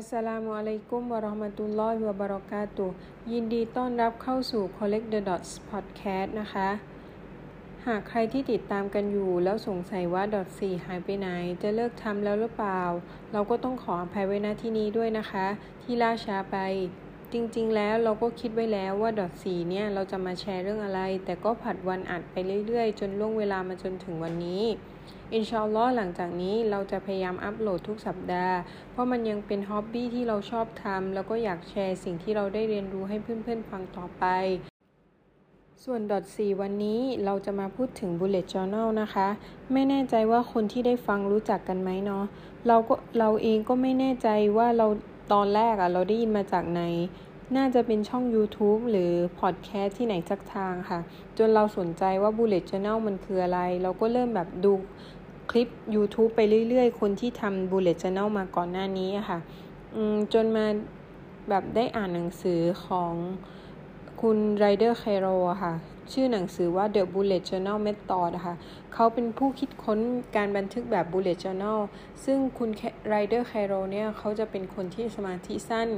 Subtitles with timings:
[0.00, 2.86] อัสสลามุอะลัยกุมวะราะห์มะตุลลอฮิวะบะเราะกาตุ
[3.32, 6.68] ยินดีต้อนรับเข้าสู่ Collect the Dots Podcast นะคะ
[7.86, 11.28] หากใครที่ติดตามกันอยู่แล้วสงสัยว่า dot 4หายไปไหน
[11.62, 12.82] จะเลิกทำแล้วหรือเปล่า
[13.32, 15.46] เราก็ต้องขออภัยไว้ณที่นี้ด้วยนะคะ
[15.82, 16.56] ที่ล่าช้าไป
[17.32, 22.36] จริงๆ แล้วเราก็คิดไว้แล้วว่า dot 4เนี่ยเราจะมาแชร์เรื่องอะไร แต่ก็ผัดวันอัดไป
[22.66, 24.64] เรื่อยๆ จนล่วงเวลามาจนถึงวันนี้
[25.34, 28.56] อินชาอัลลอฮ์หลังจากนี้เราจะพยายามอัปโหลดทุกสัปดาห์
[28.90, 34.24] เพราะมันยังเป็นฮ็อบบี้ที่เราชอบทำแล้วก็อยากแชร์สิ่งที่เราได้เรียนรู้ให้เพื่อนๆฟังต่อไป
[35.84, 39.28] ส่วนดอท4วันนี้เราจะมาพูดถึง Bullet Journal นะคะ
[39.72, 42.24] ไม่แน่ใจว่าคนที่ได้ฟังรู้จักกันไหมเนาะ
[42.68, 44.86] เราก็เราเองก็ไม่แน่ใจว่าเรา
[45.32, 46.82] ตอนแรกอะเราได้ยินมาจากไหน
[47.56, 51.00] น่าจะเป็นช่อง YouTube หรือพอดแคสต์ที่ไหนสักทางค่ะ
[51.38, 54.72] จนเราสนใจว่า Bullet Journal มันคืออะไร เราก็เริ่มแบบดู
[55.50, 59.38] คลิป YouTube ไปเรื่อยๆ คนที่ทำ Bullet Journal มาก่อนหน้านี้ค่ะ
[60.34, 60.66] จนมา
[61.48, 63.12] แบบได้อ่านหนังสือของ
[64.20, 65.26] คุณไรเดอร์ไคโร
[65.62, 65.74] ค่ะ
[66.12, 68.54] ชื่อหนังสือว่า The Bullet Journal Method ค่ะ
[68.94, 69.98] เขาเป็นผู้คิดค้น
[70.36, 71.80] การบันทึกแบบ Bullet Journal
[72.24, 72.70] ซึ่งคุณ
[73.08, 75.88] ไรเดอร์ไคโรเนี่ยเขาจะเป็นคนที่สมาธิสั้น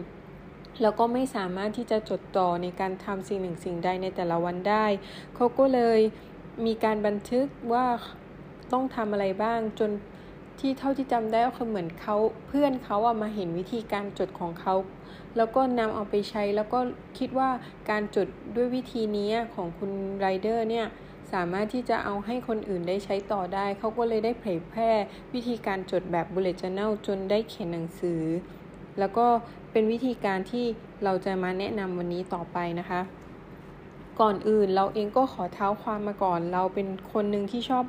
[0.83, 4.87] แล้วก็ไม่สามารถที่จะจดต่อในการทำสิ่งหนึ่งสิ่งใดในแต่ละวันได้
[5.37, 6.01] เขาก็เลย
[6.67, 7.87] มีการบันทึกว่า
[8.73, 9.91] ต้องทำอะไรบ้างจน
[10.61, 14.75] ที่เท่าที่จำได้ก็คือเหมือนเขาเพื่อนเขาอะมาเห็นวิธีการจดของเขา
[15.37, 16.79] แล้วก็นำเอาไปใช้แล้วก็
[17.19, 17.51] คิดว่า
[17.91, 20.87] การจดด้วยวิธีนี้ของคุณไรเดอร์เนี่ย
[21.33, 24.91] สามารถที่จะเอาให้คนอื่นได้ใช้ต่อได้ เขาก็เลยได้เผยแพร่
[25.35, 28.23] วิธีการจดแบบ bullet journal จนได้เขียนหนังสือ
[28.99, 29.27] แล้วก็
[29.73, 30.65] เป็นวิธีการที่
[31.05, 33.01] เราจะมาแนะนำวันนี้ต่อไปนะคะ
[34.21, 37.85] ก่อนอื่นเราเองก็ขอเท้าความมาก่อน เราเป็นคนหนึ่งที่ชอบ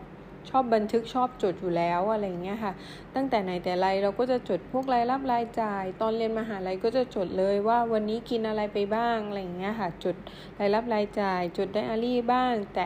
[0.50, 2.74] ชอบบันทึกชอบจดอยู่แล้วอะไรเงี้ยค่ะ
[3.16, 10.16] ตั้งแต่ไหนแต่ไรเราก็จะจดพวกรายรับรายจ่าย ตอนเรียนมหาลัยก็จะจดเลยว่าวันนี้กินอะไรไปบ้างอะไรเงี้ยค่ะ จด
[10.60, 12.86] รายรับรายจ่าย จดไดอารี่บ้าง แต่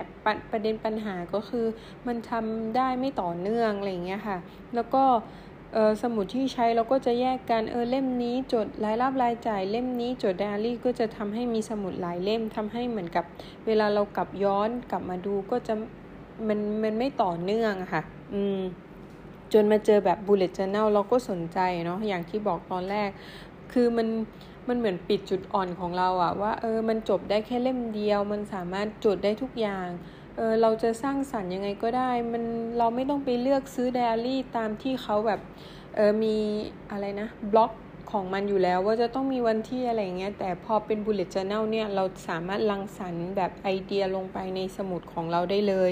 [0.51, 1.65] ประเด็นปัญหาก็คือ
[2.07, 4.37] มันทำได้ไม่ต่อเนื่องอะไรเงี้ยค่ะ
[4.75, 5.03] แล้วก็
[6.03, 13.25] สมุดที่ใช้เราก็จะแยกกันเออเล่มนี้จดรายรับรายจ่ายเล่มนี้จดไดอารี่ก็จะทำให้มีสมุดหลายเล่มทำให้เหมือนกับ
[13.65, 15.73] เวลาเรากลับย้อนกลับมาดูก็จะ
[16.47, 18.03] มันมันไม่ต่อเนื่องค่ะ
[18.33, 18.59] อืม
[19.53, 23.09] จนมาเจอแบบ bullet journal เราก็สนใจเนาะอย่างที่บอกตอนแรก
[23.71, 24.07] คือมัน
[24.67, 29.87] มันเหมือนปิดจุดอ่อนของเราอะว่าเออมันจบได้แค่เล่มเดียว มันสามารถจดได้ทุกอย่าง
[30.35, 32.43] เออเราจะสร้างสรรค์ยังไงก็ได้ มัน
[32.77, 35.41] เราไม่ต้องไปเลือกซื้อไดอารี่ตามที่เขาแบบ
[35.95, 36.35] เออมี
[36.91, 37.71] อะไรนะบล็อก
[38.11, 45.91] ของมันอยู่แล้วว่าจะต้องมีวันที่อะไรเงี้ยแต่พอเป็น bullet journal เนี่ยเราสามารถลังสรรค์แบบไอเดียลงไปในสมุดของเราได้เลย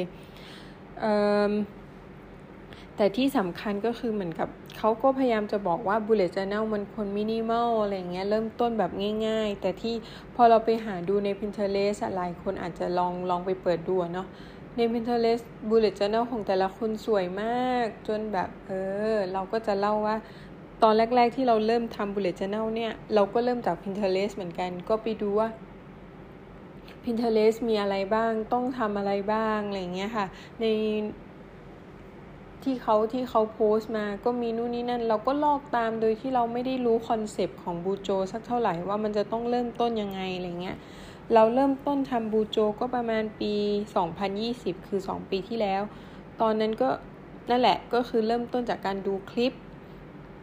[2.96, 8.92] แต่ที่สำคัญก็คือเหมือนกับเขาก็พยายามจะบอกว่า bullet journal มันควรมินิมอลอะไรเงี้ยเริ่มต้นแบบ
[9.28, 9.96] ง่ายๆ แต่ที่
[10.36, 14.28] พอเราไปหาดูใน Pinterest หลายคนอาจจะลองลองไปเปิดดูเนาะ
[14.78, 18.72] ใน Pinterest bullet journal ของแต่ละคนสวยมาก จนแบบเอ
[19.14, 20.16] อ เราก็จะเล่าว่า
[20.84, 25.48] ตอนแรก ๆ ที่เราเริ่มทำ bullet journal เนี่ย เราก็เริ่มจาก Pinterest เหมือนกัน ก็ไปดูว่า
[27.06, 30.26] Pinterest มีอะไรบ้าง ต้องทำอะไรบ้างอะไรเงี้ยค่ะ
[30.62, 30.66] ใน
[32.64, 40.78] ที่เขาที่เขาโพสต์มาก็มีนู่นนี่นั่น เราก็ลอกตามโดยที่เราไม่ได้รู้คอนเซปต์ของบูโจสักเท่าไหร่ว่ามันจะต้องเริ่มต้นยังไงอะไรเงี้ย
[41.34, 43.54] เราเริ่มต้นทำ bujo ก็ประมาณปี
[44.22, 45.82] 2020 คือ 2 ปีที่แล้ว
[46.42, 46.90] ตอนนั้นก็
[47.50, 49.54] นั่นแหละก็คือเริ่มต้นจากการดูคลิป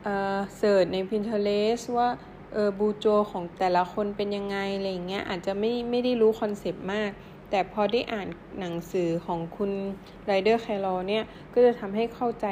[0.02, 2.08] เอ่อ search ใน Pinterest ว่า
[2.52, 7.10] เออ bujo ของแต่ละคนเป็นยังไงอะไรเงี้ยอาจจะไม่ไม่ได้รู้คอนเซปต์มาก
[7.50, 8.28] แต่พอได้อ่าน
[8.60, 9.70] หนังสือของคุณ
[10.26, 12.46] Ryder Carroll เนี่ยก็จะทำให้เข้าใจ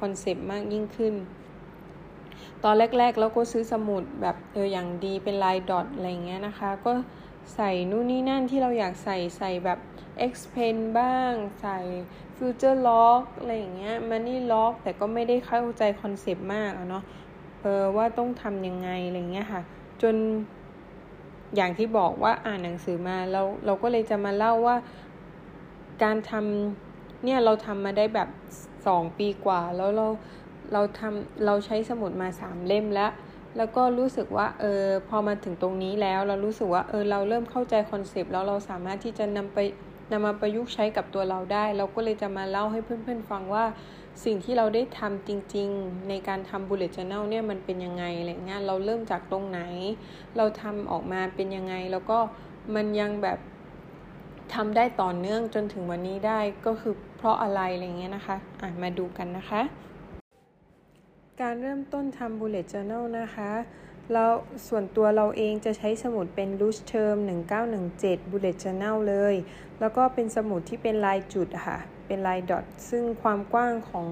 [0.00, 1.14] คอนเซปต์มากยิ่งขึ้น
[2.64, 6.92] ตอนแรกๆเราก็ซื้อสมุดแบบเอออย่างดีเป็นลาย dot อะไรเงี้ยนะคะ ก็
[7.54, 9.78] ใส่นู่นนี่นั่นที่เราอยากใส่ใส่แบบ
[10.30, 11.78] X Pen บ้าง ใส่
[12.36, 17.04] future lock อะไรอย่างเงี้ย money lock แต่ก็ไม่ได้เข้าใจคอนเซปต์มากเนาะ
[17.64, 19.62] ออว่าต้องทำยังไงอะไรเงี้ยค่ะ
[20.02, 20.16] จน
[21.56, 24.76] อย่างที่บอกว่าอ่านหนังสือมาเราเราก็เลยจะมาเล่าว่า
[26.02, 28.28] การทำเนี่ยเราทำมาได้แบบ
[28.86, 30.06] สองปีกว่า แล้วเรา
[30.72, 33.10] เราทำเราใช้สมุดมาสามเล่มแล้ว
[33.56, 39.58] แล้วก็รู้สึกว่าเออพอมาถึงตรงนี้แล้ว เรารู้สึกว่าเออเราเริ่มเข้าใจคอนเซปต์แล้วเราสามารถที่จะนำไป
[40.12, 43.64] นำมาประยุกต์ใช้กับตัวเราได้ เราก็เลยจะมาเล่าให้เพื่อนๆฟังว่า
[44.24, 49.60] สิ่งที่เราได้ทำจริงๆ ในการทำ bullet journal เนี่ยมันเป็นยังไงอะไรเงี้ยเราเริ่มจากตรงไหน
[50.36, 52.18] เราทำออกมาเป็นยังไง แล้วก็
[52.74, 53.38] มันยังแบบ
[54.54, 59.62] ทำได้ต่อเนื่องจนถึงวันนี้ได้ก็คือเพราะอะไรอะไรเงี้ยนะคะอะมาดูกันนะคะ
[61.42, 63.50] การเริ่มต้นทำ bullet journal นะคะ
[64.12, 64.24] เรา
[64.68, 67.16] ส่วนตัวเราเองจะใช้สมุดเป็น loose term
[67.74, 69.34] 1917 bullet journal เลย
[69.80, 74.08] แล้วก็เป็นสมุดที่เป็นลายจุดค่ะ เป็นลายดอท ซึ่งความกว้างของ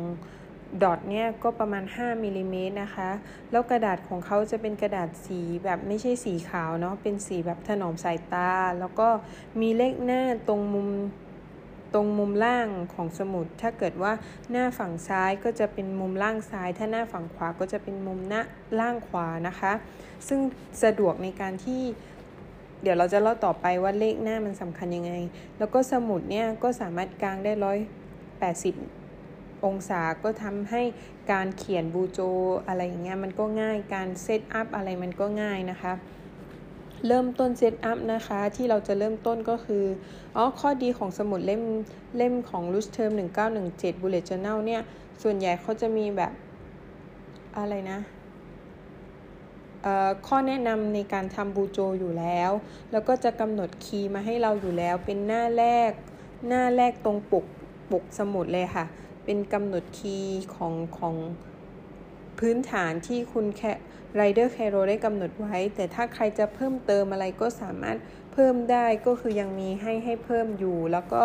[0.83, 3.11] ดอทเนี่ยก็ประมาณ 5มิลิเมตรนะคะ
[3.51, 8.51] แล้วกระดาษของเขาจะเป็นกระดาษสีแบบไม่ใช่สีขาวเนาะ เป็นสีแบบถนอมสายตา
[8.81, 9.09] แล้วก็
[9.61, 10.89] มีเลขหน้าตรงมุม
[11.95, 14.13] ตรงมุมล่างของสมุด ถ้าเกิดว่า
[14.51, 18.41] หน้าฝั่งซ้ายก็จะเป็นมุมล่างซ้าย ถ้าหน้าฝั่งขวาก็จะเป็นมุมหน้า
[18.81, 19.73] ล่างขวานะคะ
[20.29, 20.41] ซึ่ง
[20.83, 21.83] สะดวกในการที่
[22.83, 25.13] เดี๋ยวเราจะเล่าต่อไปว่าเลขหน้ามันสำคัญยังไง
[25.59, 27.79] แล้วก็สมุดเนี่ยก็สามารถกางได้ร้อย
[28.39, 28.75] แปดสิบ
[29.65, 30.83] องศาก็ทำให้
[31.33, 32.21] การเขียน bujo
[32.67, 35.93] อะไรอย่างเงี้ยมันก็ง่าย การ set up อะไรมันก็ง่ายนะคะ
[37.07, 39.85] เริ่มต้น set up นะคะ ที่เราจะเริ่มต้นก็คือ
[40.37, 41.63] อ๋อข้อดีของสมุดเล่ม
[42.17, 43.11] เล่มของ l u s Term
[43.57, 44.83] 1917 Bullet Journal เนี่ย
[45.23, 46.33] ส่วนใหญ่เขาจะมีแบบ
[47.57, 47.99] อะไรนะ
[50.27, 52.51] ข้อแนะนำในการทำบูโจอยู่แล้ว
[52.93, 55.91] แล้วก็จะกำหนดคีย์มาให้เราอยู่แล้ว เป็นหน้าแรก
[56.49, 57.45] หน้าแรกตรงปก
[57.93, 58.85] ปกสมุดเลยค่ะ
[59.25, 61.15] เป็นกำหนดคีย์ของของ
[62.39, 63.73] พื้นฐานที่คุณแค่
[64.17, 67.97] ไรเดอร์แคโรได้กำหนดไว้ แต่ถ้าใครจะเพิ่มเติมอะไรก็สามารถ
[68.33, 71.25] เพิ่มได้ก็คือยังมีให้ให้เพิ่มอยู่ แล้วก็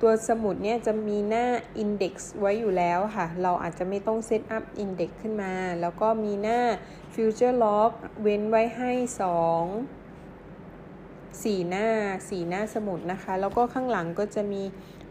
[0.00, 1.46] ตัวสมุดเนี่ยจะมีหน้า
[1.82, 6.60] Index ไว้อยู่แล้วค่ะ เราอาจจะไม่ต้องเซตอัพ Index ขึ้นมา แล้วก็มีหน้า
[7.14, 7.90] Future Log
[8.22, 9.04] เว้นไว้ให้2
[11.42, 11.86] 4หน้า
[12.20, 14.62] 4หน้าสมุดนะคะ แล้วก็ข้างหลังก็จะมี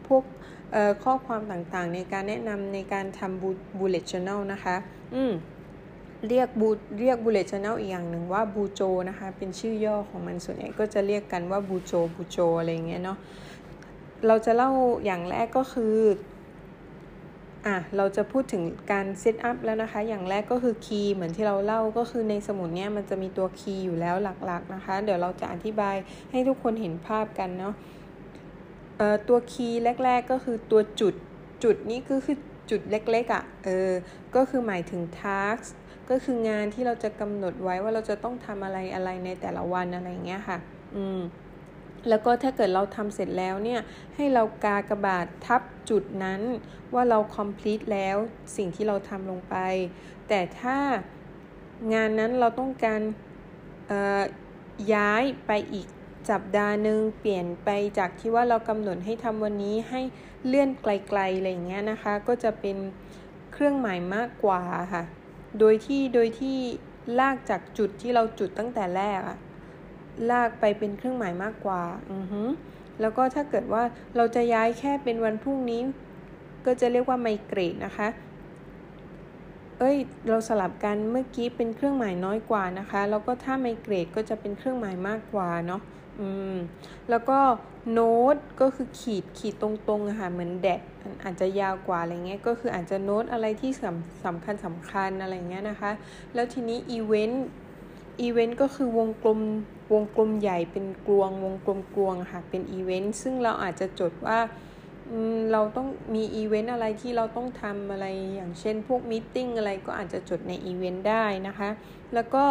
[0.08, 0.24] พวก
[1.04, 4.76] ข้อความต่างๆ ในการแนะนำในการทำ bullet journal นะคะ
[5.16, 5.34] อืม
[6.28, 6.70] เรียกบู
[7.00, 13.18] เรียก Bullet Journal อีกอย่างหนึ่งว่า BuJo นะคะ เป็นชื่อย่อของมันส่วนใหญ่ก็จะเรียกกันว่า BuJo BuJo อะไรเงี้ยเนาะ
[14.28, 14.72] เราจะเล่า
[15.06, 15.96] อย่างแรกก็คือ
[17.66, 24.16] อะเราจะพูดถึงการ set up แล้วนะคะ อย่างแรกก็คือ key เหมือนที่เราเล่าก็คือในสมุดเนี้ยมันจะมีตัว key อยู่แล้ว
[24.46, 25.96] หลักๆนะคะ เดี๋ยวเราจะอธิบาย
[26.32, 27.74] ให้ทุกคนเห็นภาพกันเนาะ
[28.98, 31.14] เอ่อตัว key แรก ๆ ก็คือตัวจุด
[31.64, 32.38] จุดนี้ก็คือ
[32.70, 33.92] จุดเล็กๆอะ่ะเออ
[34.36, 35.70] ก็คือหมายถึง task
[36.09, 40.57] ก็คืองานที่เราจะกำหนดไว้ว่าเราจะต้องทำอะไรอะไรในแต่ละวันอะไรเงี้ยค่ะ
[40.95, 41.21] อืม
[42.09, 43.81] แล้วก็ถ้าเกิดเราทำเสร็จแล้วเนี่ย
[44.15, 46.42] ให้เรากากระบาดทับจุดนั้น
[46.94, 48.18] ว่าเรา complete แล้ว
[48.57, 49.56] สิ่งที่เราทำลงไป
[50.27, 50.77] แต่ถ้า
[51.94, 53.01] งานนั้นเราต้องการ
[54.94, 55.88] ย้ายไปอีก
[56.30, 60.01] สัปดาห์หนึ่งเปลี่ยนไปจากที่ว่าเรากำหนดให้ทำวันนี้ให้
[60.45, 62.77] เลื่อนไกลๆอะไรเงี้ยนะคะ ก็จะเป็น
[63.51, 64.62] เครื่องหมายมากกว่า
[64.94, 65.03] ค่ะ
[65.59, 66.57] โดยที่โดยที่
[67.19, 69.38] ลากจากจุดที่เราจุดตั้งแต่แรกอะ
[70.31, 71.81] ลากไปเป็นเครื่องหมายมากกว่า
[72.13, 72.42] อือฮึ
[73.01, 73.83] แล้วก็ถ้าเกิดว่า
[74.15, 75.81] เราจะย้ายแค่เป็นวันพรุ่งนี้
[76.65, 78.07] ก็จะเรียกว่าไมเกรดนะคะ
[79.83, 79.98] เอ้ย
[80.28, 85.81] เราสลับกันเมื่อกี้เป็นเครื่องหมายน้อยกว่านะคะ แล้วก็ถ้าไมเกรดก็จะเป็นเครื่องหมายมากกว่าเนาะ
[86.19, 86.56] อืม
[87.10, 87.39] แล้วก็
[87.92, 90.81] โน้ตก็คือขีดขีดตรงๆค่ะเหมือน dash
[91.24, 95.92] อาจจะยาวกว่าอะไรเงี้ยก็คืออาจจะโน้ตอะไรที่สำสำคัญสำคัญอะไรเงี้ยนะคะ
[96.34, 99.39] แล้วทีนี้ event event ก็คือวงกลม
[99.94, 104.39] วงกลมใหญ่เป็นกลวงวงกลมกลวงค่ะเป็นอีเวนต์ซึ่งเราอาจจะจดว่า
[105.52, 108.06] เราต้องมีอีเวนต์อะไรที่เราต้องทำอะไร
[108.36, 111.69] อย่างเช่นพวก meeting อะไรก็อาจจะจดในอีเวนต์ได้นะคะ
[112.13, 112.46] แล้วก็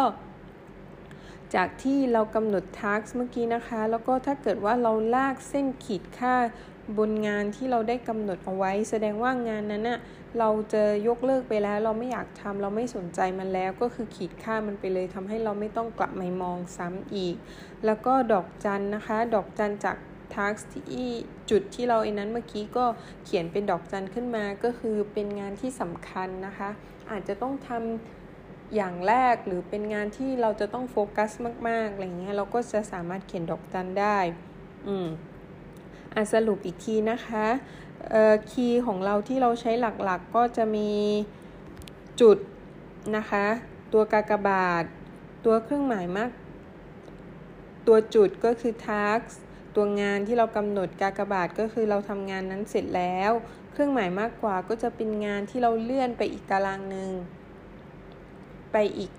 [1.55, 6.35] จากที่เรากำหนด task เมื่อกี้นะคะ แล้วก็ถ้าเกิดว่าเราลากเส้นขีดค่า
[6.97, 9.99] บนงานที่เราได้กำหนดเอาไว้ แสดงว่างานนั้นนะ่ะ
[10.39, 17.35] เราจะยกเลิกไปแล้ว เราไม่อยากทำเราไม่สนใจมันแล้ว ก็คือขีดค่ามันไปเลยทำให้เราไม่ต้องกลับมามองซ้ำอีก
[17.85, 19.97] แล้วก็ดอกจันนะคะ ดอกจันจาก
[20.35, 21.09] ทักที่
[21.49, 22.85] จุดที่เราไอ้นั้นเมื่อกี้ก็
[23.25, 26.69] เขียนเป็นดอกจันขึ้นมาก็คือเป็นงานที่สำคัญนะคะ
[27.11, 31.31] อาจจะต้องทำอย่างแรกหรือเป็นงานที่เราจะต้องโฟกัส
[31.67, 34.17] มากๆอะไรเงี้ยเราก็จะสามารถเขียนดอกจันได้
[34.87, 35.07] อืม
[36.13, 37.45] อะสรุปอีกทีนะคะ
[38.09, 40.91] เอ่อคีย์ของเราที่เราใช้หลักๆกก็จะมี
[42.21, 42.37] จุด
[43.15, 43.45] นะคะ
[43.93, 44.85] ตัวกากบาท
[45.45, 46.31] ตัวเครื่องหมายมาก
[47.87, 49.29] ตัวจุดก็คือ task
[49.75, 53.31] ตัวงานที่เรากำหนดกากบาทก็คือเราทำงานนั้นเสร็จแล้ว
[53.71, 57.09] เครื่องหมายมากกว่าก็จะเป็นงานที่เราเลื่อนไปอีกตารางหนึ่ง
[58.71, 59.11] ไปอีก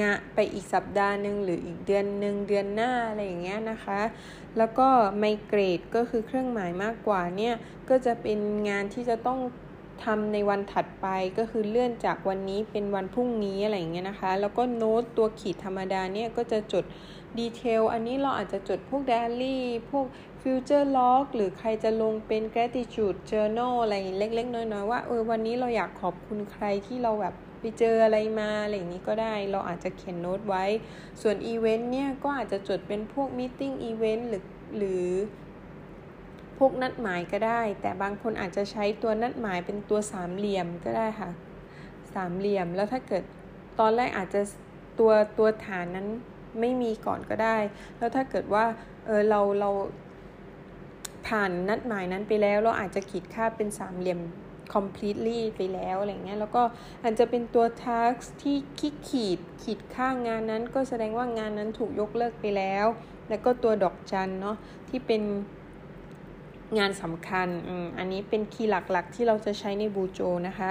[0.00, 4.00] งะไปอีกสัปดาห์หนึ่งหรืออีกเดือนหนึ่งเดือนหน้าอะไรอย่างเงี้ยนะคะ
[4.58, 7.54] แล้วก็ไมเกรดก็คือเครื่องหมายมากกว่าเนี่ย
[7.88, 9.40] ก็จะเป็นงานที่จะต้อง
[10.04, 11.06] ทำในวันถัดไป
[11.38, 16.84] ก็คือเลื่อนจากวันนี้เป็นวันพรุ่งนี้อะไรอย่างเงี้ยนะคะ แล้วก็โน้ตตัวขีดธรรมดาเนี่ยก็จะจด
[17.38, 20.06] ดีเทลอันนี้เราอาจจะจดพวกไดอารี่พวก
[20.42, 30.64] future log หรือใครจะลงเป็น gratitude journal อะไรเล็กๆ น้อยๆ ว่าเออวันนี้เราอยากขอบคุณใครที่เราแบบไปเจออะไรมาอะไรอย่างนี้ก็ได้ เราอาจจะเขียนโน้ตไว้
[31.22, 34.44] ส่วนอีเวนต์เนี่ยก็อาจจะจดเป็นพวก meeting event หรือ
[34.76, 35.06] หรือ
[36.58, 41.30] พวกนัดหมายก็ได้ แต่บางคนอาจจะใช้ตัวนัดหมายเป็นตัวสามเหลี่ยมก็ได้ค่ะ
[42.14, 43.22] สามเหลี่ยมแล้วถ้าเกิด
[43.80, 44.40] ตอนแรกอาจจะ
[44.98, 46.08] ตัวตัวฐานนั้น
[46.60, 47.56] ไม่มีก่อนก็ได้
[47.98, 48.64] แล้วถ้าเกิดว่า
[49.06, 49.70] เออเราเรา
[51.26, 54.20] ผ่านนัดหมายนั้นไปแล้ว เราอาจจะขีดค่าเป็นสามเหลี่ยม
[54.74, 56.62] completely ไปแล้วอะไรเงี้ยแล้วก็
[57.02, 62.86] อาจจะเป็นตัว task ที่คิดขีดขีดค่างานนั้น ก็แสดงว่างานนั้นถูกยกเลิกไปแล้ว
[63.28, 64.56] แล้วก็ตัวดอกจันเนาะ
[64.88, 65.22] ที่เป็น
[66.78, 70.70] งานสำคัญออันนี้เป็นคีย์หลักๆ ที่เราจะใช้ในบูโจนะคะ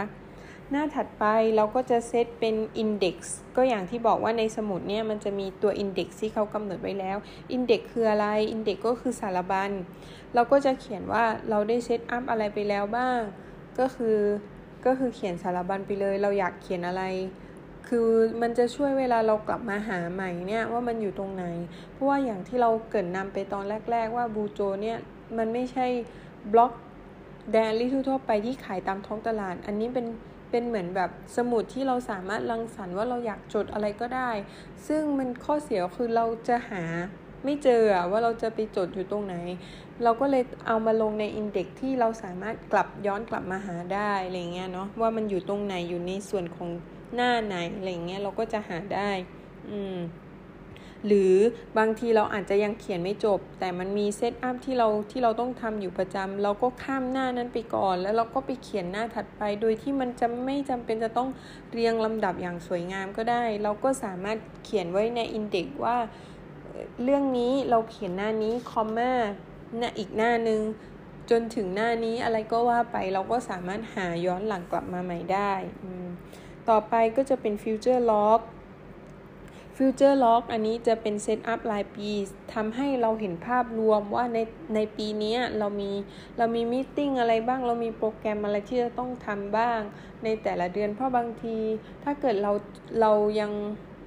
[0.72, 3.18] หน้าถัดไปเราก็จะเซตเป็น Index
[3.56, 7.18] ก็อย่างที่บอกว่าในสมุดเนี่ยมันจะมีตัว Index ที่เขากำหนดไว้แล้ว
[7.56, 9.72] Index คืออะไร Index ก็คือสารบัญ
[10.34, 13.20] เราก็จะเขียนว่าเราได้เซตอัพอะไรไปแล้วบ้าง
[13.80, 14.18] ก็คือ
[14.86, 17.04] ก็คือเขียนสารบัญไปเลย เราอยากเขียนอะไร
[17.88, 18.10] คือ
[18.42, 21.46] มันจะช่วยเวลาเรากลับมาหาใหม่เนี่ยว่ามันอยู่ตรงไหน
[21.92, 24.98] เพราะว่าอย่างที่เราเกิดนนำไปตอนแรก ๆ ว่าบูโจเนี่ย
[25.38, 25.88] มันไม่ใช่
[26.54, 26.74] บล็อก
[27.52, 30.06] แดนลี่ทั่วไปที่ขายตามท้องตลาด อันนี้เป็น
[30.50, 34.32] เป็นเหมือนแบบสมุดที่เราสามารถรังสรรค์ว่าเราอยากจดอะไรก็ได้
[34.88, 36.84] ซึ่งมันข้อเสียคือเราจะหา
[37.44, 39.36] ไม่เจอว่าเราจะไปจดอยู่ตรงไหน
[40.04, 46.70] เราก็เลยเอามาลงในอินเด็กที่เราสามารถกลับย้อนกลับมาหาได้อะไรเงี้ยเนาะว่ามันอยู่ตรงไหนอยู่ในส่วนของ
[47.16, 49.12] หน้าไหนอะไรเงี้ยเราก็จะหาได้
[49.70, 49.98] อืม
[51.08, 51.34] หรือ
[51.78, 61.30] บางทีเราอาจจะยังเขียนไม่จบ แต่มันมีเซตอัพที่เราที่เราต้องทำอยู่ประจำเราก็ข้ามหน้านั้นไปก่อน แล้วเราก็ไปเขียนหน้าถัดไป โดยที่มันจะไม่จำเป็นจะต้อง
[61.74, 65.98] เรียงลำดับอย่างสวยงามก็ได้ เราก็สามารถเขียนไว้ในอินเด็กว่า
[67.04, 69.14] เรื่องนี้เราเขียนหน้านี้คอมมา
[69.78, 70.62] หน้าอีกหน้านึง
[71.30, 75.54] จนถึงหน้านี้อะไรก็ว่าไปเราก็สามารถหาย้อนหลังกลับมาใหม่ได้
[76.70, 78.42] ต่อไปก็จะเป็น future log
[79.80, 82.10] future log อันนี้จะเป็น set up รายปี
[82.54, 84.38] ทำให้เราเห็นภาพรวมว่าใน
[84.76, 85.92] ในปีนี้เรามี
[86.38, 89.80] เรามี meeting อะไรบ้าง เรามีโปรแกรมอะไรที่จะต้องทำบ้าง
[90.24, 91.58] ในแต่ละเดือนเพราะบางที
[92.04, 92.52] ถ้าเกิดเรา
[93.02, 93.52] เรายัง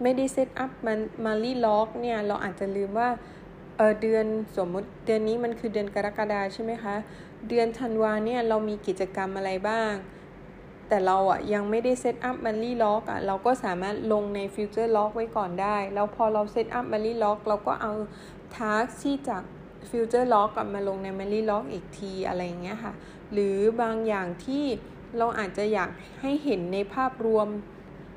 [0.03, 3.09] ไม่ได้ set up monthly log เนี่ยเราอาจจะลืมว่า
[3.77, 6.95] เออเดือนสมมติเดือนนี้มันคือเดือนกรกฎาใช่ไหมคะ
[7.49, 9.93] เดือนธันวาเนี่ยเรามีกิจกรรมอะไรบ้าง
[10.91, 17.93] แต่เราอะยังไม่ได้ set up monthly log อะเราก็สามารถลงใน future log ไว้ก่อนได้ แล้วพอเรา set up monthly log เราก็เอา
[18.57, 19.43] task ที่จาก
[19.91, 22.93] future log กลับมาลงใน monthly log อีกทีอะไรเงี้ยค่ะ
[23.33, 24.65] หรือบางอย่างที่
[25.19, 27.49] เราอาจจะอยากให้เห็นในภาพรวม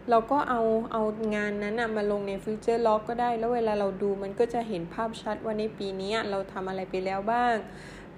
[0.10, 0.62] เราก็เอา
[0.92, 1.04] เอา
[1.36, 7.56] งานนั้นมาลงใน future log ก็ได้ แล้วเวลาเราดูมันก็จะเห็นภาพชัดว่าในปีนี้เราทำอะไรไปแล้วบ้าง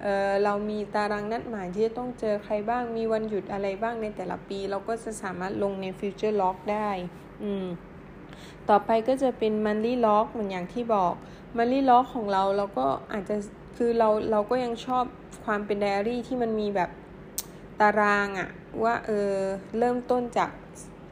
[0.02, 6.90] เเรามีตารางนัดหมายที่จะต้องเจอใครบ้าง มีวันหยุดอะไรบ้างในแต่ละปี เราก็จะสามารถลงใน Future Log ได้
[7.42, 7.66] อืม
[8.68, 11.14] ต่อไปก็จะเป็น Monthly Log เหมือนอย่างที่บอก
[11.56, 13.36] Monthly Log ของเราเราก็อาจจะ
[13.76, 15.04] คือเราเราก็ยังชอบ
[15.44, 16.90] ความเป็นไดอารี่ที่มันมีแบบ
[17.80, 18.50] ตารางอะ
[18.82, 19.32] ว่าเออ
[19.78, 20.50] เริ่มต้นจาก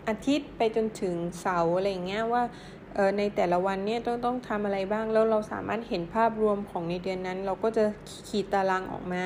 [0.09, 2.43] อาทิตย์ไปจนถึงเสาร์อะไรเงี้ยว่า
[3.19, 7.85] ในแต่ละวันเนี่ยต้องต้องทำอะไรบ้าง แล้วเราสามารถเห็นภาพรวมของในเดือนนั้น เราก็จะ
[8.29, 9.25] ขีดตารางออกมา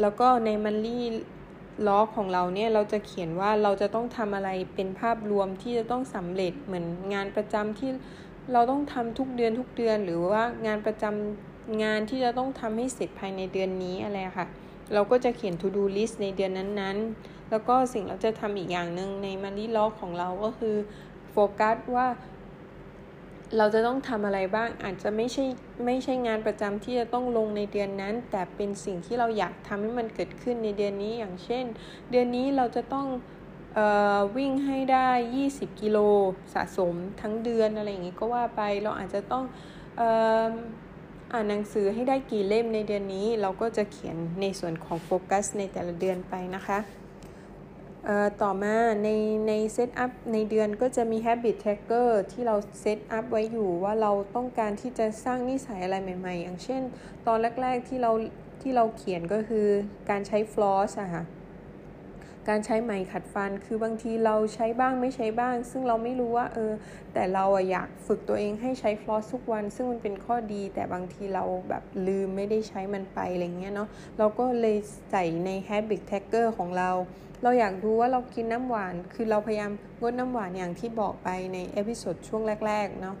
[0.00, 1.04] แล้วก็ในมันลี่
[1.86, 7.90] ล้อของเราเนี่ยเราจะเขียนว่าเราจะต้องทำอะไรเป็นภาพรวมที่จะต้องสำเร็จเหมือนงานประจำที่
[8.52, 14.46] เราต้องทำทุกเดือนทุกเดือน หรือว่างานประจำงานที่จะต้องทำให้เสร็จภายในเดือนนี้อะไรค่ะ
[14.94, 20.76] เราก็จะเขียน to do list ในเดือนนั้นๆ แล้วก็สิ่งเราจะทำอีกอย่างหนึ่งในมันลี่ล็อกของเราก็คือ
[21.30, 22.06] โฟกัสว่า
[23.58, 25.44] เราจะต้องทำอะไรบ้างอาจจะไม่ใช่
[25.84, 31.64] ไม่ใช่งานประจำที่จะต้องลงในเดือนนั้น แต่เป็นสิ่งที่เราอยากทำให้มันเกิดขึ้นในเดือนนี้อย่างเช่น
[32.10, 33.06] เดือนนี้เราจะต้อง
[33.78, 33.80] อ
[34.16, 35.10] อวิ่งให้ได้
[35.46, 35.98] 20 กิโล
[36.54, 39.44] สะสมทั้งเดือนอะไรอย่างงี้ก็ว่าไปเราอาจจะต้อง
[40.00, 40.02] อ
[40.44, 40.46] อ
[41.32, 46.99] อ่านหนังสือให้ได้กี่เล่มในเดือนนี้ เราก็จะเขียนในส่วนของโฟกัสในแต่ละเดือนไปนะคะ
[48.42, 49.08] ต่อมาใน
[49.48, 56.82] ใน set up ในเดือนก็จะมี habit tracker ที่เรา set up ไว้อยู่ว่าเราต้องการที่จะสร้างนิสัยอะไรใหม่ๆ อย่างเช่น
[57.26, 58.12] ตอนแรก ๆที่เรา
[58.62, 59.66] ที่เราเขียนก็คือ
[60.10, 61.24] การใช้ floss อะค่ะ
[62.48, 66.72] การใช้ไหมขัดฟัน คือบางทีเราใช้บ้างไม่ใช้บ้าง ซึ่งเราไม่รู้ว่าเออ
[67.14, 74.76] แต่เราอะอยากฝึกตัวเองให้ใช้ floss ทุกวัน ซึ่งมันเป็นข้อดี แต่บางทีเราแบบลืมไม่ได้ใช้มันไปอะไรเงี้ยเนาะ เราก็เลย
[75.10, 76.90] ใส่ใน habit tracker ของเรา
[77.42, 83.16] เราอยากดูว่าเรากินน้ำหวาน คือเราพยายามงดน้ำหวานอย่างที่บอกไปใน episode ช่วงแรก ๆ เนาะ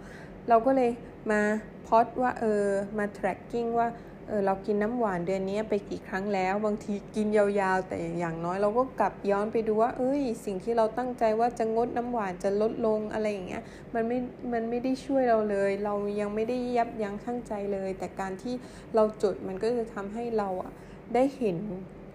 [0.48, 0.90] เราก็เลย
[1.30, 1.40] มา
[1.86, 2.64] พอดว่าเออ
[2.98, 3.88] มา tracking ว่า
[4.30, 13.62] เออเรากินน้ำหวานเดือนนี้ไปกี่ครั้งแล้ว บางทีกินยาวๆ แต่อย่างน้อยเราก็กลับย้อนไปดูว่า เอ้ย สิ่งที่เราตั้งใจว่าจะงดน้ำหวานจะลดลงอะไรอย่างเงี้ย
[13.94, 14.18] มันไม่
[14.52, 18.54] มันไม่ได้ช่วยเราเลย เรายังไม่ได้ยับยั้งชั่งใจเลย แต่การที่
[18.94, 20.72] เราจดมันก็จะทำให้เราอะ
[21.14, 21.56] ได้เห็น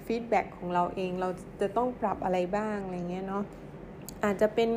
[0.05, 1.29] feedback ของเราเองเรา
[1.61, 3.43] จะต้องปรับอะไรบ้างอะไรเงี้ยเนาะ
[4.23, 4.69] อาจจะเป็น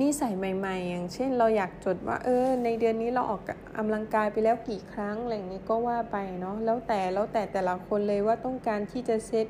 [0.00, 3.42] นิสัยใหม่ ๆ อย่างเช่นเราอยากจดว่า เออ ในเดือนนี้เราออก
[3.78, 9.46] กำลังกายไปแล้วกี่ครั้งอะไรอย่างนี้ก็ว่าไปเนาะแล้วแต่แล้วแต่แต่ละคนเลยว่าต้องการที่จะเซต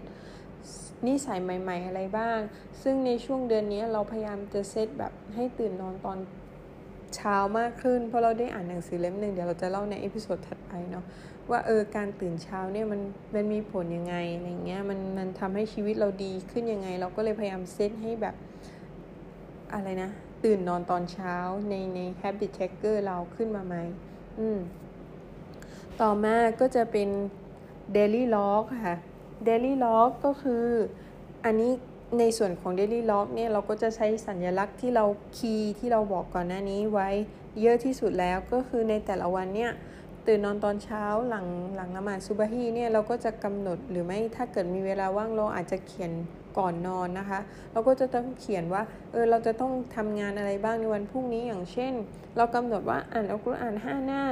[1.06, 2.38] นิสัยใหม่ ๆ อะไรบ้าง
[2.82, 6.18] ซึ่งในช่วงเดือนนี้เราพยายามจะเซตแบบให้ตื่นนอนตอน
[7.14, 11.04] เช้ามากขึ้น เพราะเราได้อ่านหนังสือเล่มหนึ่งเดี๋ยวเราจะเล่าใน episode ถัดไปเนาะ
[11.50, 13.00] ว่าเออการตื่นเช้าเนี่ยมัน
[13.34, 18.34] มันมีผลยังไงอะไรเงี้ยมันมันทำให้ชีวิตเราดีขึ้นยังไง เราก็เลยพยายามเซตให้แบบ
[19.74, 20.10] อะไรนะ
[20.44, 21.36] ตื่นนอนตอนเช้า
[21.68, 23.74] ในใน habit tracker เราขึ้นมาไหม
[24.38, 24.58] อืม
[26.00, 27.08] ต่อมาก็จะเป็น
[27.96, 28.96] daily log ค่ะ
[29.48, 30.64] daily log ก็คือ
[31.44, 31.72] อันนี้
[32.18, 35.04] ในส่วนของ daily log เนี่ยเราก็จะใช้สัญลักษณ์ที่เรา
[35.36, 37.10] คีย์ที่เราบอกก่อนหน้านี้ไว้
[37.60, 39.72] เยอะที่สุดแล้วก็คือในแต่ละวันเนี่ย
[40.26, 46.12] ตื่นนอนตอนเช้าหลังหลังละหมาดซุบฮีเนี่ยเราก็จะกำหนดหรือไม่ถ้าเกิดมีเวลาว่างเราอาจจะเขียน
[46.58, 47.40] ก่อนนอนนะคะ
[47.72, 48.82] เราก็จะต้องเขียนว่า
[49.12, 51.92] เออเราจะต้องทำงานอะไรบ้างในวันพรุ่งนี้อย่างเช่น
[52.36, 54.22] เรากำหนดว่าอ่านอัลกุรอานห้าหน้า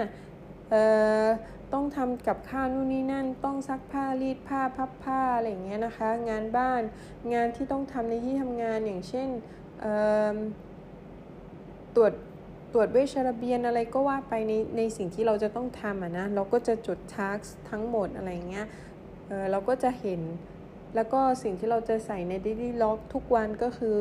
[0.70, 0.82] เอ่
[1.24, 1.26] อ
[1.72, 6.82] ต้องทำกับข้าวนู่นนี่นั่น ต้องซักผ้ารีดผ้าพับผ้าอะไรอย่างเงี้ยนะคะ งานบ้าน
[7.34, 9.28] งานที่ต้องทำในที่ทำงานอย่างเช่น
[11.96, 12.12] ตรวจ
[12.72, 17.38] ตรวจเวชระเบียนอะไรก็ว่าไปในในสิ่งที่เราจะต้องทำอะนะเราก็จะจดทัก
[17.70, 18.66] ทั้งหมดอะไรเงี้ย
[19.28, 20.20] เออเราก็จะเห็น
[20.94, 23.98] แล้วก็สิ่งที่เราจะใส่ใน daily log ทุกวันก็คือ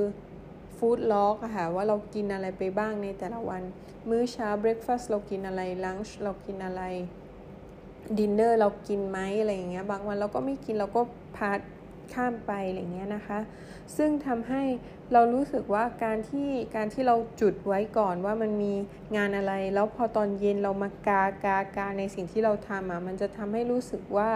[0.78, 3.64] food log อะค่ะว่าเรากินอะไรไปบ้างในแต่ละวัน
[4.10, 6.84] มื้อเช้า breakfast เรากินอะไร lunch เรากินอะไร
[8.18, 11.02] dinner เรากินไหมอะไรอย่างเงี้ยบางวันเราก็ไม่กินเราก็
[11.38, 11.52] พา
[12.14, 13.40] ข้ามไปอะไรเงี้ยนะคะ
[13.98, 14.64] ซึ่งทำให้
[15.14, 18.74] เรารู้สึกว่าการที่การที่เราจุดไว้ก่อนว่ามันมี
[19.16, 24.30] งานอะไร แล้วพอตอนเย็นเรามากากากาในสิ่งที่เราทำอะมันจะทำให้รู้สึกว่า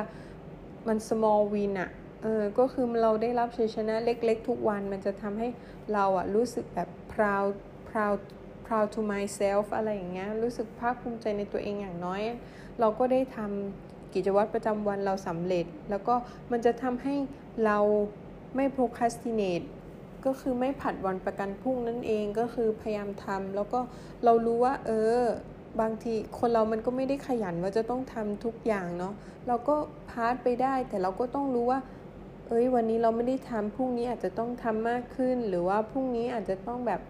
[0.87, 1.89] มัน small win อะ
[2.25, 5.47] เออก็คือเราได้รับชัยชนะเล็ก ๆ ทุกวันมันจะทำให้
[5.93, 7.53] เราอะรู้สึกแบบ proud
[7.89, 8.19] proud
[8.65, 12.21] proud to myself อะไรอย่างเงี้ยรู้สึกภาคภูมิใจในตัวเองอย่างน้อย
[12.79, 16.15] เราก็ได้ทำกิจวัตรประจำวันเราสำเร็จ แล้วก็
[16.51, 17.15] มันจะทำให้
[17.65, 17.77] เรา
[18.55, 19.65] ไม่ procrastinate
[20.25, 23.79] ก็คือไม่ผัดวันประกันพรุ่งนั่นเองก็คือพยายามทำแล้วก็
[24.25, 25.21] เรารู้ว่า เออ
[25.81, 29.13] บางทีคนเรามันก็ไม่ได้ขยันว่าจะต้องทำทุกอย่างเนาะ
[29.47, 29.75] เราก็
[30.09, 31.79] พาร์ทไปได้แต่เราก็ต้องรู้ว่า
[32.47, 37.01] เอ้ยวันนี้เราไม่ได้ทำพรุ่งนี้อาจจะต้องทำมากขึ้น หรือว่าพรุ่งนี้อาจจะต้องแบบ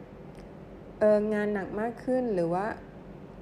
[1.00, 2.66] เอองานหนักมากขึ้นหรือว่า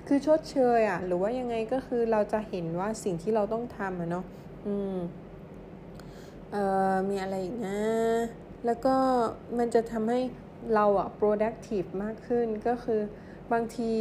[0.07, 4.25] คือชดเชยอะหรือว่ายังไงก็คือเราจะเห็นว่าสิ่งที่เราต้องทำอะเนาะ
[4.67, 4.97] อืม
[6.51, 7.79] เอ่อมีอะไรอีกนะ
[8.65, 8.95] แล้วก็
[9.57, 10.19] มันจะทำให้
[10.75, 13.01] เราอะ productive มากขึ้นก็คือ
[13.51, 13.91] บางที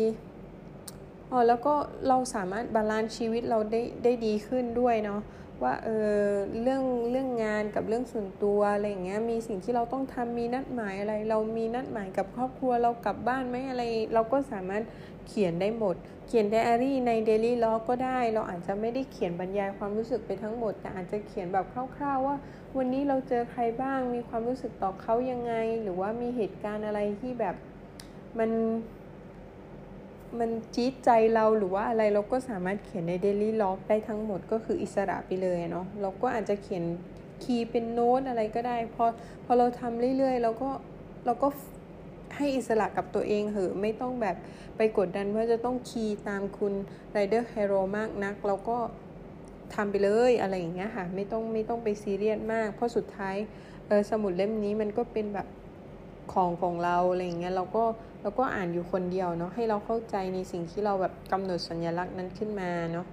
[1.30, 1.74] อ๋อแล้วก็
[2.08, 5.20] เราสามารถ balance ชีวิตเราได้ได้ดีขึ้นด้วยเนาะ
[5.64, 6.18] ว่าเออ
[6.62, 13.82] เรื่องเรื่องงานกับเรื่องส่วนตัวอะไรอย่างเงี้ยมีสิ่งที่เราต้องทำมีนัดหมายอะไร เรามีนัดหมายกับครอบครัวเรากลับบ้านไหมอะไร
[14.14, 14.82] เราก็สามารถ
[15.28, 15.96] เขียนได้หมด
[16.26, 22.36] เขียนไดอารี่ใน daily log ก็ได้ เราอาจจะไม่ได้เขียนบรรยายความรู้สึกไปทั้งหมด แต่อาจจะเขียนแบบคร่าว ๆ ว่า
[22.76, 27.56] วันนี้เราเจอใครบ้างมีความรู้สึกต่อเขายังไง หรือว่ามีเหตุการณ์อะไรที่แบบ
[28.38, 28.50] มัน
[30.38, 36.84] มันจี๊ดใจเราหรือว่าอะไรเราก็สามารถเขียนใน daily log ได้ทั้งหมดก็คืออิสระไปเลยเนาะเราก็อาจจะเขียน
[37.42, 39.04] key เป็นโน้ตอะไรก็ได้พอ
[39.44, 40.70] พอเราทำเรื่อยๆเราก็
[41.26, 41.48] เราก็
[42.36, 44.36] ให้อิสระกับตัวเองเหอะไม่ต้องแบบ
[44.76, 46.72] ไปกดดันว่าจะต้องคีย์ตามคุณ
[47.12, 48.78] ไรเดอร์ไฮโรมากนัก เราก็
[49.74, 53.36] ทำไปเลยอะไรอย่างเงี้ยค่ะ ไม่ต้องไม่ต้องไปซีเรียสมาก เพราะสุดท้าย
[54.10, 55.46] สมุดเล่มนี้มันก็เป็นแบบ
[56.32, 57.84] ของของเราอะไรอย่างเงี้ยเราก็
[58.22, 63.06] เราก็อ่านอยู่คนเดียวเนาะให้เราเข้าใจในสิ่งที่เราแบบกำหนดสัญลักษณ์นั้นขึ้นมาเนาะ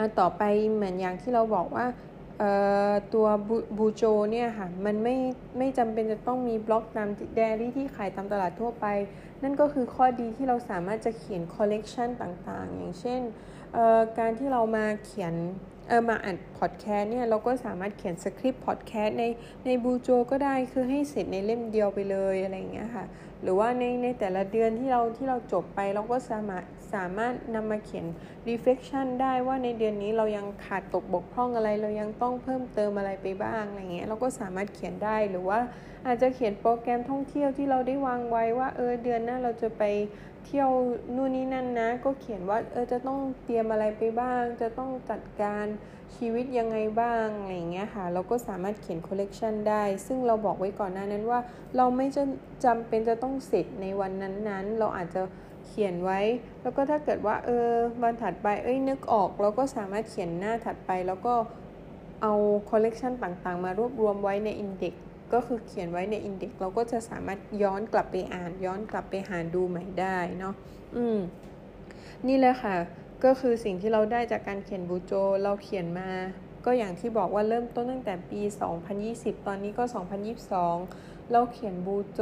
[0.00, 0.42] ะต่อไป
[0.74, 1.86] เหมือนอย่างที่เราบอกว่า
[3.14, 3.26] ตัว
[3.78, 4.02] BuJo
[4.32, 5.16] เนี่ยค่ะมันไม่
[5.58, 8.86] ไม่จำเป็นจะต้องมีบล็อกตาม daily ที่ขายตามตลาดทั่วไป
[9.42, 13.20] นั่นก็คือข้อดีที่เราสามารถจะเขียนคอลเลกชันต่างๆ อย่างเช่น
[14.18, 15.34] การที่เรามาเขียน
[15.92, 19.24] ออมาอัดพอดแคสต์เนี่ยเราก็สามารถเขียน script podcast ใน
[19.66, 23.04] ใน BuJo ก็ได้คือให้เสร็จในเล่มเดียวไปเลยอะไรอย่างเงี้ยค่ะ
[23.42, 28.06] หรือว่าในในแต่ละเดือนที่เราที่เราจบไปเราก็สามารถ สามารถนำมาเขียน
[28.48, 35.58] reflection ได้ว่าในเดือนนี้เรายังขาดตกบกพร่องอะไร เรายังต้องเพิ่มเติมอะไรไปบ้างอะไรเงี้ยเราก็สามารถเขียนได้หรือว่า
[36.06, 39.82] อาจจะเขียนโปรแกรมท่องเที่ยวที่เราได้วางไว้ว่าเออเดือนหน้าเราจะไป
[40.46, 40.70] เที่ยว
[41.16, 45.66] นู่นนี่นั่นนะ ก็เขียนว่าเออจะต้องเตรียมอะไรไปบ้าง จะต้องจัดการ
[46.16, 51.40] ชีวิตยังไงบ้างอะไรเงี้ยค่ะ เราก็สามารถเขียนคอลเลกชันได้ ซึ่งเราบอกไว้ก่อนหน้านั้นว่า
[51.76, 52.22] เราไม่จะ
[52.64, 55.22] จำเป็นจะต้องเสร็จในวันนั้นๆ เราอาจจะ
[55.66, 56.20] เขียนไว้
[56.62, 57.70] แล้วก็ถ้าเกิดว่าเออ
[58.02, 61.34] วันถัดไปเอ้ยนึกออกเราก็สามารถเขียนหน้าถัดไป แล้วก็
[62.22, 62.32] เอา
[62.70, 64.94] คอลเลกชันต่างๆ มารวบรวมไว้ในอินเด็ก
[65.32, 70.54] ก็คือเขียนไว้ในอินเด็กเราก็จะสามารถย้อนกลับไปอ่าน ย้อนกลับไปหาดูใหม่ได้เนาะ
[70.96, 71.18] อืม
[72.26, 72.74] นี่เลยค่ะ
[73.24, 76.10] ก็คือสิ่งที่เราได้จากการเขียนบูโจเราเขียนมา
[76.64, 78.40] ก็อย่างที่บอกว่าเริ่มต้นตั้งแต่ปี
[78.94, 79.84] 2020 ตอนนี้ก็
[80.58, 82.20] 2022 เราเขียนบูโจ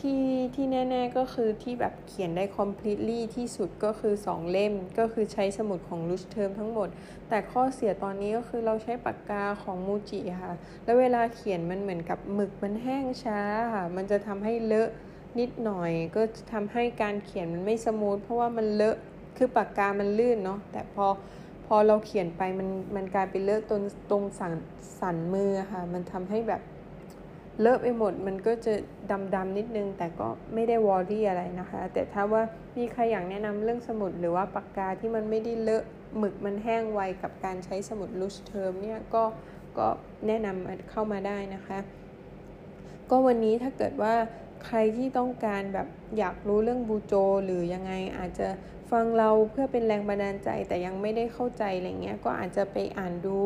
[0.00, 0.22] ที่
[0.54, 6.88] ที่แน่ ๆก็คือที่แบบเขียนได้ completely ที่สุดก็คือ 2 เล่มก็คือใช้สมุดของ Lush Term ทั้งหมด
[7.28, 10.52] แต่ข้อเสียตอนนี้ก็คือเราใช้ปากกาของมูจิค่ะ
[10.84, 13.40] แล้วเวลาเขียนมันเหมือนกับหมึกมันแห้งช้า
[13.74, 14.88] ค่ะ มันจะทำให้เลอะ
[15.38, 18.96] นิดหน่อย ก็ทำให้การเขียนมันไม่สมูทเพราะว่ามันเลอะ
[19.36, 21.06] คือปากกามันลื่นเนาะแต่พอ
[21.66, 24.52] พอเราเขียนไปมันมันกลายเป็นเลอะตรงตรงสัน
[25.00, 26.62] สันมือค่ะ มันทำให้แบบ
[27.60, 28.74] เลอะไปหมดมันก็จะ
[29.34, 32.42] ดำๆนิดนึง แต่ก็ไม่ได้วอรี่อะไรนะคะ แต่ถ้าว่า
[32.76, 35.84] มีใครอยากแนะนำเรื่องสมุดหรือว่าปากกาที่มันไม่ได้เลอะ
[36.18, 39.24] หมึกมันแห้งไวกับการใช้สมุดลูชเทอมเนี่ยก็
[39.78, 39.88] ก็
[40.26, 41.78] แนะนำเข้ามาได้นะคะ
[43.10, 44.14] ก็วันนี้ถ้าเกิดว่า
[44.66, 45.88] ใครที่ต้องการแบบ
[46.18, 47.14] อยากรู้เรื่องบูโจ
[47.44, 48.48] หรือยังไงอาจจะ
[48.90, 53.38] ฟังเราเพื่อเป็นแรงบันดาลใจแต่ยังไม่ได้เข้าใจอะไรเงี้ยก็อาจจะไปอ่านดู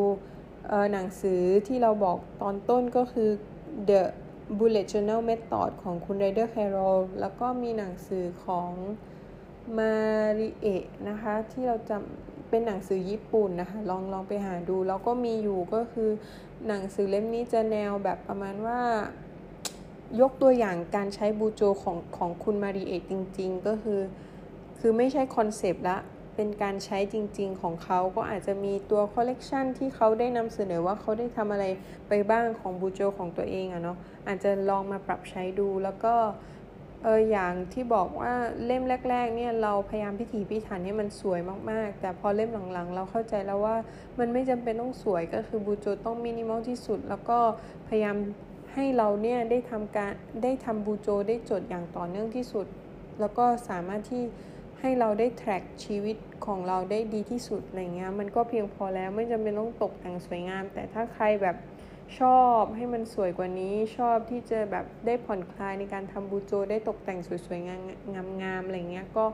[0.93, 3.31] หนังสือที่เราบอกตอนต้นก็คือ
[3.89, 4.03] The
[4.59, 8.71] Bullet Journal Method ของคุณ Ryder Carroll แล้วก็มีหนังสือของ
[9.79, 9.95] มา
[10.39, 16.11] ริเอะนะคะที่เราจำเป็นหนังสือญี่ปุ่นนะคะลองลองไปหาดู แล้วก็มีอยู่ก็คือ
[16.67, 18.81] หนังสือเล่มนี้จะแนวแบบประมาณว่า
[20.21, 24.01] ยกตัวอย่างการใช้ BuJo ของของคุณมาริเอะจริง ๆ ก็คือ
[24.79, 25.99] คือไม่ใช่คอนเซปต์ละ
[26.41, 31.65] เป็นการใช้จริง ๆ ของเขาก็อาจจะมีตัวคอลเลกชันที่เขาได้นำเสนอว่าเขาได้ทำอะไร
[32.09, 33.97] ไปบ้างของ BuJo ของตัวเองอะเนาะ
[34.27, 36.15] อาจจะลองมาปรับใช้ดูแล้วก็
[37.05, 38.33] เอออย่างที่บอกว่า
[38.65, 43.77] เล่มแรก ๆ เนี่ยเราพยายามพิถีพิถันให้มันสวยมากๆ แต่พอเล่มหลังๆ เราเข้าใจแล้วว่า
[44.19, 47.39] มันไม่จำเป็นต้องสวยก็คือ BuJo ต้องมินิมอลที่สุด แล้วก็
[47.89, 48.17] พยายาม
[48.75, 52.67] ให้เราเนี่ยได้ทำการได้ทำบูโจได้จดอย่างต่อเนื่องที่สุด
[53.21, 54.23] แล้วก็สามารถที่
[54.81, 61.57] ให้เราได้แทร็กชีวิตของเราได้ดีที่สุดอะไรเงี้ยมันก็เพียงพอแล้วไม่จำเป็นต้องตกแต่งสวยงาม แต่ถ้าใครแบบ
[62.19, 67.69] ชอบให้มันสวยกว่านี้ชอบที่จะแบบได้ผ่อนคลายในการทำบูโจได้ตกแต่งสวยๆ
[68.43, 69.25] งามๆอะไรเงี้ยก็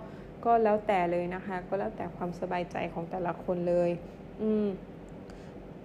[0.44, 3.90] ก็แล้วแต่เลยนะคะ ก็แล้วแต่ความสบายใจของแต่ละคนเลย
[4.42, 4.66] อืม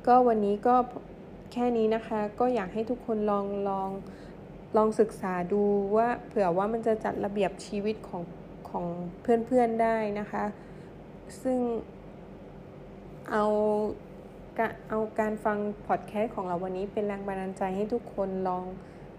[0.07, 0.75] ก็วันนี้ก็
[1.53, 3.89] แค่นี้นะคะ ก็อยากให้ทุกคนลองลอง
[4.77, 5.63] ลองศึกษาดู
[5.95, 8.21] ว่าเผื่อว่ามันจะจัดระเบียบชีวิตของ
[8.71, 8.85] ของ
[9.21, 10.43] เพื่อนๆได้นะคะ
[11.41, 11.59] ซึ่ง
[13.31, 13.45] เอา
[14.89, 18.63] เอาการฟังพอดแคสต์ของเราวันนี้เป็นแรงบันดาลใจให้ทุกคนลอง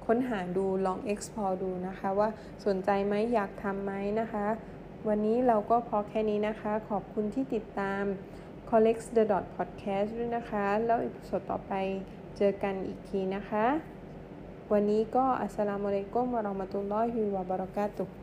[0.07, 2.29] ค้นหาดูลอง explore ดูนะคะ ว่า
[2.67, 4.47] สนใจไหมอยากทำไหมนะคะ
[5.09, 8.03] วันนี้เราก็พอแค่นี้นะคะ ขอบคุณที่ติดตาม
[8.71, 11.73] collect the dot podcast ด้วยนะคะ แล้ว episode ต่อไป
[12.37, 13.67] เจอกันอีกทีนะคะ
[14.73, 18.20] วันนี้ก็السلام عليكم ورحمة الله وبركاته